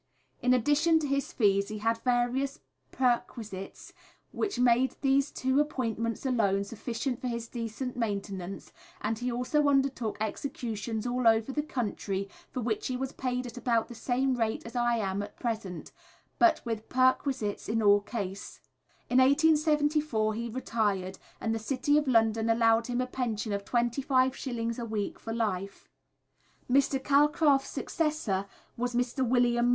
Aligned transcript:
In 0.41 0.51
addition 0.55 0.97
to 0.97 1.07
his 1.07 1.31
fees 1.31 1.67
he 1.67 1.77
had 1.77 1.99
various 1.99 2.59
perquisites, 2.91 3.93
which 4.31 4.57
made 4.57 4.95
these 5.01 5.29
two 5.29 5.59
appointments 5.59 6.25
alone 6.25 6.63
sufficient 6.63 7.21
for 7.21 7.27
his 7.27 7.47
decent 7.47 7.95
maintenance, 7.95 8.73
and 9.01 9.19
he 9.19 9.31
also 9.31 9.67
undertook 9.69 10.17
executions 10.19 11.05
all 11.05 11.27
over 11.27 11.51
the 11.51 11.61
country, 11.61 12.27
for 12.49 12.61
which 12.61 12.87
he 12.87 12.97
was 12.97 13.11
paid 13.11 13.45
at 13.45 13.57
about 13.57 13.89
the 13.89 13.93
same 13.93 14.33
rate 14.33 14.65
as 14.65 14.75
I 14.75 14.95
am 14.95 15.21
at 15.21 15.37
present, 15.37 15.91
but 16.39 16.65
with 16.65 16.89
perquisites 16.89 17.69
in 17.69 17.79
all 17.83 17.99
cases. 18.01 18.59
In 19.07 19.19
1874 19.19 20.33
he 20.33 20.49
retired, 20.49 21.19
and 21.39 21.53
the 21.53 21.59
City 21.59 21.95
of 21.99 22.07
London 22.07 22.49
allowed 22.49 22.87
him 22.87 23.01
a 23.01 23.05
pension 23.05 23.53
of 23.53 23.63
twenty 23.63 24.01
five 24.01 24.35
shillings 24.35 24.79
a 24.79 24.85
week 24.85 25.19
for 25.19 25.31
life. 25.31 25.87
Mr. 26.67 26.97
Calcraft's 27.03 27.69
successor 27.69 28.47
was 28.75 28.95
Mr. 28.95 29.19
Wm. 29.23 29.69